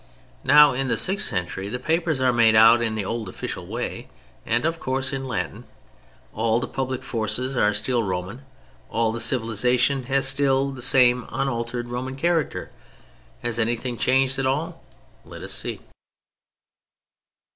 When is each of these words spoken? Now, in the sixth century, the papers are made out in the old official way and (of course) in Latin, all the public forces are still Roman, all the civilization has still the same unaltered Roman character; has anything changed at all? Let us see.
Now, 0.43 0.73
in 0.73 0.87
the 0.87 0.97
sixth 0.97 1.27
century, 1.27 1.69
the 1.69 1.77
papers 1.77 2.19
are 2.21 2.33
made 2.33 2.55
out 2.55 2.81
in 2.81 2.95
the 2.95 3.05
old 3.05 3.29
official 3.29 3.67
way 3.67 4.07
and 4.47 4.65
(of 4.65 4.79
course) 4.79 5.13
in 5.13 5.27
Latin, 5.27 5.65
all 6.33 6.59
the 6.59 6.67
public 6.67 7.03
forces 7.03 7.55
are 7.55 7.71
still 7.71 8.01
Roman, 8.01 8.43
all 8.89 9.11
the 9.11 9.19
civilization 9.19 10.05
has 10.05 10.27
still 10.27 10.71
the 10.71 10.81
same 10.81 11.27
unaltered 11.31 11.87
Roman 11.87 12.15
character; 12.15 12.71
has 13.43 13.59
anything 13.59 13.95
changed 13.95 14.39
at 14.39 14.47
all? 14.47 14.81
Let 15.23 15.43
us 15.43 15.53
see. 15.53 15.81